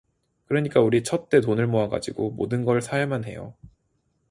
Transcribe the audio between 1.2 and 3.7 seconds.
돈을 모아 가지구 모든 걸 사야만 해요.